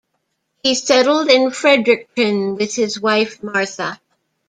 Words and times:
He 0.63 0.73
settled 0.73 1.29
in 1.29 1.51
Fredericton 1.51 2.55
with 2.55 2.73
his 2.73 2.99
wife, 2.99 3.43
Martha. 3.43 4.01